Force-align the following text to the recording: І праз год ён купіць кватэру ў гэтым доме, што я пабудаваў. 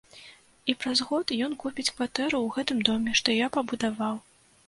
І 0.71 0.75
праз 0.83 1.01
год 1.09 1.33
ён 1.47 1.51
купіць 1.65 1.85
кватэру 1.95 2.37
ў 2.45 2.47
гэтым 2.55 2.79
доме, 2.87 3.11
што 3.19 3.37
я 3.45 3.51
пабудаваў. 3.59 4.15